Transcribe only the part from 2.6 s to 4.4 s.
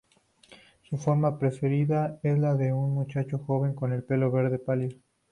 un muchacho joven con el pelo